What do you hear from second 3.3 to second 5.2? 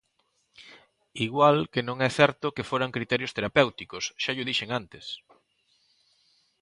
terapéuticos, xa llo dixen antes.